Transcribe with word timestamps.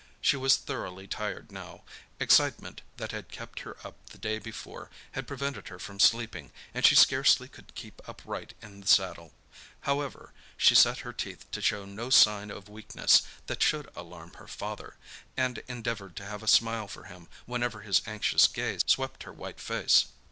She 0.19 0.35
was 0.35 0.57
thoroughly 0.57 1.05
tired 1.07 1.51
now—excitement 1.51 2.81
that 2.97 3.11
had 3.11 3.29
kept 3.29 3.59
her 3.59 3.77
up 3.85 4.03
the 4.07 4.17
day 4.17 4.39
before 4.39 4.89
had 5.11 5.27
prevented 5.27 5.67
her 5.67 5.77
from 5.77 5.99
sleeping, 5.99 6.51
and 6.73 6.83
she 6.83 6.95
scarcely 6.95 7.47
could 7.47 7.75
keep 7.75 8.01
upright 8.09 8.55
in 8.63 8.81
the 8.81 8.87
saddle. 8.87 9.31
However, 9.81 10.33
she 10.57 10.73
set 10.73 11.01
her 11.05 11.13
teeth 11.13 11.45
to 11.51 11.61
show 11.61 11.85
no 11.85 12.09
sign 12.09 12.49
of 12.49 12.67
weakness 12.67 13.21
that 13.45 13.61
should 13.61 13.91
alarm 13.95 14.33
her 14.37 14.47
father, 14.47 14.95
and 15.37 15.59
endeavoured 15.67 16.15
to 16.15 16.25
have 16.25 16.41
a 16.41 16.47
smile 16.47 16.87
for 16.87 17.03
him 17.03 17.27
whenever 17.45 17.81
his 17.81 18.01
anxious 18.07 18.47
gaze 18.47 18.81
swept 18.87 19.21
her 19.21 19.31
white 19.33 19.59
face. 19.59 20.07